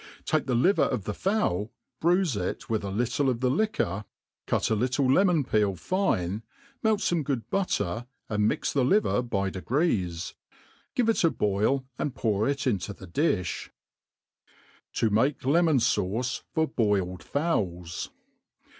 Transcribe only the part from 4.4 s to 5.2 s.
cut a little